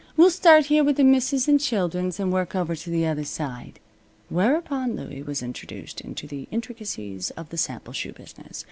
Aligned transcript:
We'll 0.17 0.31
start 0.31 0.65
here 0.65 0.83
with 0.83 0.97
the 0.97 1.03
misses' 1.03 1.47
an' 1.47 1.59
children's, 1.59 2.19
and 2.19 2.33
work 2.33 2.55
over 2.55 2.75
to 2.75 2.89
the 2.89 3.05
other 3.05 3.23
side." 3.23 3.79
Whereupon 4.29 4.95
Louie 4.95 5.21
was 5.21 5.43
introduced 5.43 6.01
into 6.01 6.25
the 6.25 6.47
intricacies 6.49 7.29
of 7.37 7.49
the 7.49 7.57
sample 7.59 7.93
shoe 7.93 8.13
business. 8.13 8.59